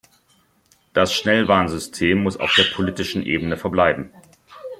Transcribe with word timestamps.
Das 0.93 1.13
Schnellwarnsystem 1.13 2.23
muss 2.23 2.35
auf 2.35 2.55
der 2.55 2.63
politischen 2.75 3.21
Ebene 3.23 3.55
verbleiben. 3.55 4.11